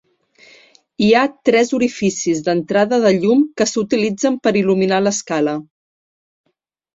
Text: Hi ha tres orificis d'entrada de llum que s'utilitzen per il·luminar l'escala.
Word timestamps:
Hi 1.07 1.09
ha 1.17 1.25
tres 1.49 1.69
orificis 1.77 2.41
d'entrada 2.47 2.99
de 3.03 3.11
llum 3.17 3.43
que 3.61 3.69
s'utilitzen 3.73 4.41
per 4.49 4.55
il·luminar 4.63 5.03
l'escala. 5.05 5.55